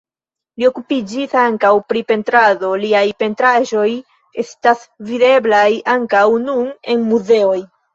[0.61, 3.87] Li okupiĝis ankaŭ pri pentrado, liaj pentraĵoj
[4.47, 4.85] estas
[5.15, 7.59] videblaj ankaŭ nun en muzeoj.